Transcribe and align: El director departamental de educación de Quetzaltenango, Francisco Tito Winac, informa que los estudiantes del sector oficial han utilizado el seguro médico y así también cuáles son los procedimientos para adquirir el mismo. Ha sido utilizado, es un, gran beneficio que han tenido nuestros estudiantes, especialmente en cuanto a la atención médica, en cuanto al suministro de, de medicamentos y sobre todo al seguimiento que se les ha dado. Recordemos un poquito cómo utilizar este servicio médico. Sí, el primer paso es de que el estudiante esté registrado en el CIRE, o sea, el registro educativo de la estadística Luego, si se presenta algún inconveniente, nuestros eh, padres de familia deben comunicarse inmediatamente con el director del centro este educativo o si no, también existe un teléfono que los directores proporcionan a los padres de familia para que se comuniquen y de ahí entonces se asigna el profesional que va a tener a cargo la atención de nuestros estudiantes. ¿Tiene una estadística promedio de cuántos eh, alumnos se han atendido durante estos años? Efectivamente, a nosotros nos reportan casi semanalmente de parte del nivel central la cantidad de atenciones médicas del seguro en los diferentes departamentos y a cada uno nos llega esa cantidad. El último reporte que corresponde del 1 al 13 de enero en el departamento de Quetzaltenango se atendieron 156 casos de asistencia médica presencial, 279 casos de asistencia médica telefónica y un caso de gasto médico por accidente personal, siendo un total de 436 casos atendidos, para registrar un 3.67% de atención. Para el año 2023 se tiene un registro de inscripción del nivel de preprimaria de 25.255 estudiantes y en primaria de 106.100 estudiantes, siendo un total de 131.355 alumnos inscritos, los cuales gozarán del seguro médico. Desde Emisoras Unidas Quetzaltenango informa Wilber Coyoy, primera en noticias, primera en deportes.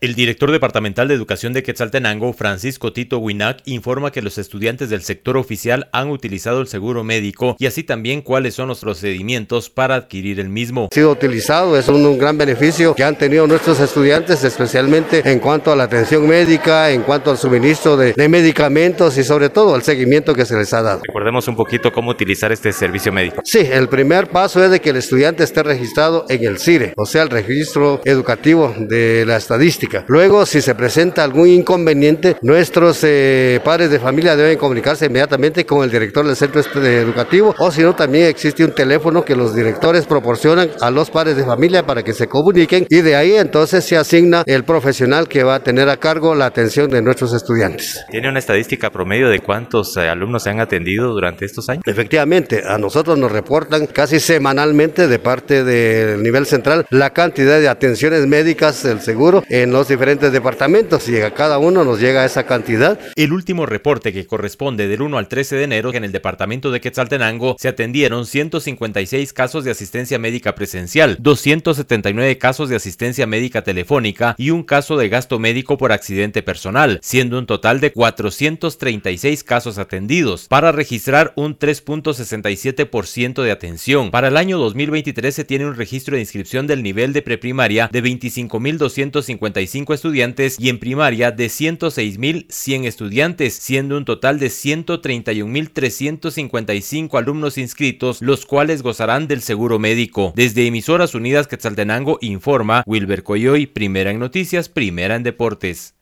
El 0.00 0.14
director 0.14 0.52
departamental 0.52 1.08
de 1.08 1.14
educación 1.14 1.52
de 1.52 1.64
Quetzaltenango, 1.64 2.32
Francisco 2.32 2.92
Tito 2.92 3.18
Winac, 3.18 3.62
informa 3.64 4.12
que 4.12 4.22
los 4.22 4.38
estudiantes 4.38 4.90
del 4.90 5.02
sector 5.02 5.36
oficial 5.36 5.88
han 5.90 6.10
utilizado 6.10 6.60
el 6.60 6.68
seguro 6.68 7.02
médico 7.02 7.56
y 7.58 7.66
así 7.66 7.82
también 7.82 8.22
cuáles 8.22 8.54
son 8.54 8.68
los 8.68 8.78
procedimientos 8.78 9.70
para 9.70 9.96
adquirir 9.96 10.38
el 10.38 10.50
mismo. 10.50 10.88
Ha 10.92 10.94
sido 10.94 11.10
utilizado, 11.10 11.76
es 11.76 11.88
un, 11.88 12.16
gran 12.16 12.38
beneficio 12.38 12.94
que 12.94 13.02
han 13.02 13.18
tenido 13.18 13.48
nuestros 13.48 13.80
estudiantes, 13.80 14.44
especialmente 14.44 15.28
en 15.28 15.40
cuanto 15.40 15.72
a 15.72 15.74
la 15.74 15.82
atención 15.82 16.28
médica, 16.28 16.92
en 16.92 17.02
cuanto 17.02 17.32
al 17.32 17.36
suministro 17.36 17.96
de, 17.96 18.12
de 18.12 18.28
medicamentos 18.28 19.18
y 19.18 19.24
sobre 19.24 19.48
todo 19.48 19.74
al 19.74 19.82
seguimiento 19.82 20.32
que 20.32 20.44
se 20.44 20.56
les 20.56 20.72
ha 20.74 20.82
dado. 20.82 21.00
Recordemos 21.08 21.48
un 21.48 21.56
poquito 21.56 21.92
cómo 21.92 22.12
utilizar 22.12 22.52
este 22.52 22.72
servicio 22.72 23.10
médico. 23.10 23.42
Sí, 23.44 23.66
el 23.68 23.88
primer 23.88 24.28
paso 24.28 24.62
es 24.62 24.70
de 24.70 24.80
que 24.80 24.90
el 24.90 24.96
estudiante 24.98 25.42
esté 25.42 25.64
registrado 25.64 26.24
en 26.28 26.44
el 26.44 26.60
CIRE, 26.60 26.94
o 26.96 27.04
sea, 27.04 27.24
el 27.24 27.30
registro 27.30 28.00
educativo 28.04 28.72
de 28.78 29.24
la 29.26 29.38
estadística 29.38 29.87
Luego, 30.06 30.46
si 30.46 30.60
se 30.60 30.74
presenta 30.74 31.24
algún 31.24 31.48
inconveniente, 31.48 32.36
nuestros 32.42 33.00
eh, 33.02 33.60
padres 33.64 33.90
de 33.90 33.98
familia 33.98 34.36
deben 34.36 34.58
comunicarse 34.58 35.06
inmediatamente 35.06 35.64
con 35.64 35.84
el 35.84 35.90
director 35.90 36.26
del 36.26 36.36
centro 36.36 36.60
este 36.60 37.00
educativo 37.00 37.54
o 37.58 37.70
si 37.70 37.82
no, 37.82 37.94
también 37.94 38.26
existe 38.26 38.64
un 38.64 38.72
teléfono 38.72 39.24
que 39.24 39.36
los 39.36 39.54
directores 39.54 40.06
proporcionan 40.06 40.70
a 40.80 40.90
los 40.90 41.10
padres 41.10 41.36
de 41.36 41.44
familia 41.44 41.86
para 41.86 42.02
que 42.02 42.12
se 42.12 42.28
comuniquen 42.28 42.86
y 42.88 43.00
de 43.00 43.16
ahí 43.16 43.34
entonces 43.34 43.84
se 43.84 43.96
asigna 43.96 44.42
el 44.46 44.64
profesional 44.64 45.28
que 45.28 45.42
va 45.42 45.56
a 45.56 45.62
tener 45.62 45.88
a 45.88 45.96
cargo 45.96 46.34
la 46.34 46.46
atención 46.46 46.90
de 46.90 47.02
nuestros 47.02 47.32
estudiantes. 47.32 48.04
¿Tiene 48.10 48.28
una 48.28 48.38
estadística 48.38 48.90
promedio 48.90 49.28
de 49.28 49.40
cuántos 49.40 49.96
eh, 49.96 50.08
alumnos 50.08 50.42
se 50.42 50.50
han 50.50 50.60
atendido 50.60 51.12
durante 51.12 51.44
estos 51.44 51.68
años? 51.68 51.82
Efectivamente, 51.86 52.62
a 52.66 52.78
nosotros 52.78 53.18
nos 53.18 53.32
reportan 53.32 53.86
casi 53.86 54.20
semanalmente 54.20 55.08
de 55.08 55.18
parte 55.18 55.64
del 55.64 56.22
nivel 56.22 56.46
central 56.46 56.86
la 56.90 57.10
cantidad 57.10 57.58
de 57.60 57.68
atenciones 57.68 58.26
médicas 58.26 58.82
del 58.82 59.00
seguro 59.00 59.42
en 59.48 59.72
los 59.72 59.77
diferentes 59.86 60.32
departamentos 60.32 61.08
y 61.08 61.20
a 61.20 61.34
cada 61.34 61.58
uno 61.58 61.84
nos 61.84 62.00
llega 62.00 62.24
esa 62.24 62.46
cantidad. 62.46 62.98
El 63.14 63.32
último 63.32 63.66
reporte 63.66 64.12
que 64.12 64.26
corresponde 64.26 64.88
del 64.88 65.02
1 65.02 65.18
al 65.18 65.28
13 65.28 65.56
de 65.56 65.64
enero 65.64 65.94
en 65.94 66.04
el 66.04 66.10
departamento 66.10 66.70
de 66.70 66.80
Quetzaltenango 66.80 67.56
se 67.58 67.68
atendieron 67.68 68.26
156 68.26 69.32
casos 69.32 69.64
de 69.64 69.70
asistencia 69.70 70.18
médica 70.18 70.54
presencial, 70.54 71.18
279 71.20 72.38
casos 72.38 72.68
de 72.68 72.76
asistencia 72.76 73.26
médica 73.26 73.62
telefónica 73.62 74.34
y 74.38 74.50
un 74.50 74.62
caso 74.62 74.96
de 74.96 75.08
gasto 75.08 75.38
médico 75.38 75.78
por 75.78 75.92
accidente 75.92 76.42
personal, 76.42 76.98
siendo 77.02 77.38
un 77.38 77.46
total 77.46 77.80
de 77.80 77.92
436 77.92 79.44
casos 79.44 79.78
atendidos, 79.78 80.48
para 80.48 80.72
registrar 80.72 81.32
un 81.36 81.58
3.67% 81.58 83.42
de 83.42 83.50
atención. 83.50 84.10
Para 84.10 84.28
el 84.28 84.36
año 84.38 84.58
2023 84.58 85.34
se 85.34 85.44
tiene 85.44 85.66
un 85.66 85.76
registro 85.76 86.14
de 86.14 86.22
inscripción 86.22 86.66
del 86.66 86.82
nivel 86.82 87.12
de 87.12 87.22
preprimaria 87.22 87.90
de 87.92 88.02
25.255 88.02 89.46
estudiantes 89.74 90.56
y 90.58 90.68
en 90.68 90.78
primaria 90.78 91.30
de 91.30 91.46
106.100 91.46 92.86
estudiantes, 92.86 93.54
siendo 93.54 93.96
un 93.96 94.04
total 94.04 94.38
de 94.38 94.48
131.355 94.48 97.18
alumnos 97.18 97.56
inscritos, 97.58 98.22
los 98.22 98.46
cuales 98.46 98.82
gozarán 98.82 99.28
del 99.28 99.42
seguro 99.42 99.78
médico. 99.78 100.32
Desde 100.34 100.66
Emisoras 100.66 101.14
Unidas 101.14 101.46
Quetzaltenango 101.46 102.18
informa 102.20 102.82
Wilber 102.86 103.22
Coyoy, 103.22 103.66
primera 103.66 104.10
en 104.10 104.18
noticias, 104.18 104.68
primera 104.68 105.14
en 105.16 105.22
deportes. 105.22 105.97